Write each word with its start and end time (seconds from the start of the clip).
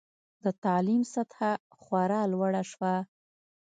د 0.43 0.45
تعلیم 0.63 1.01
سطحه 1.13 1.51
خورا 1.81 2.21
لوړه 2.33 2.63
شوه. 2.71 2.93